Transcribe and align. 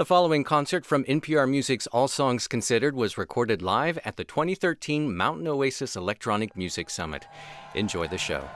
The 0.00 0.06
following 0.06 0.44
concert 0.44 0.86
from 0.86 1.04
NPR 1.04 1.46
Music's 1.46 1.86
All 1.88 2.08
Songs 2.08 2.48
Considered 2.48 2.96
was 2.96 3.18
recorded 3.18 3.60
live 3.60 3.98
at 4.02 4.16
the 4.16 4.24
2013 4.24 5.14
Mountain 5.14 5.46
Oasis 5.46 5.94
Electronic 5.94 6.56
Music 6.56 6.88
Summit. 6.88 7.26
Enjoy 7.74 8.08
the 8.08 8.16
show. 8.16 8.48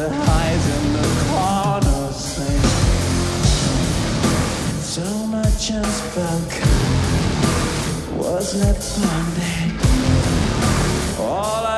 That 0.00 0.12
hides 0.12 0.66
in 0.76 0.84
the 0.94 1.08
corner. 1.28 2.00
So 4.80 5.06
much 5.26 5.70
unspoken. 5.70 6.68
Wasn't 8.16 8.64
it 8.64 8.82
fun? 8.82 9.26
All 11.20 11.66
I 11.66 11.69